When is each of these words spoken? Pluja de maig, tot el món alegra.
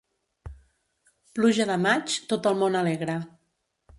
Pluja 1.39 1.69
de 1.71 1.77
maig, 1.83 2.17
tot 2.33 2.51
el 2.53 2.57
món 2.65 2.79
alegra. 2.83 3.21